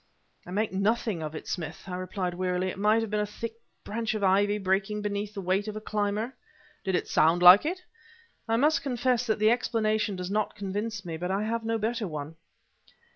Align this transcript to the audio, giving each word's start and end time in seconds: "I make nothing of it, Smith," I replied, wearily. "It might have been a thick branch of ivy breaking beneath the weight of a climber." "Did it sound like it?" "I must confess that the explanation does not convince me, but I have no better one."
"I 0.47 0.49
make 0.49 0.73
nothing 0.73 1.21
of 1.21 1.35
it, 1.35 1.47
Smith," 1.47 1.83
I 1.85 1.95
replied, 1.95 2.33
wearily. 2.33 2.69
"It 2.69 2.79
might 2.79 3.03
have 3.03 3.11
been 3.11 3.19
a 3.19 3.25
thick 3.27 3.53
branch 3.83 4.15
of 4.15 4.23
ivy 4.23 4.57
breaking 4.57 5.03
beneath 5.03 5.35
the 5.35 5.41
weight 5.43 5.67
of 5.67 5.75
a 5.75 5.79
climber." 5.79 6.35
"Did 6.83 6.95
it 6.95 7.07
sound 7.07 7.43
like 7.43 7.67
it?" 7.67 7.83
"I 8.49 8.55
must 8.57 8.81
confess 8.81 9.27
that 9.27 9.37
the 9.37 9.51
explanation 9.51 10.15
does 10.15 10.31
not 10.31 10.55
convince 10.55 11.05
me, 11.05 11.17
but 11.17 11.29
I 11.29 11.43
have 11.43 11.63
no 11.63 11.77
better 11.77 12.07
one." 12.07 12.35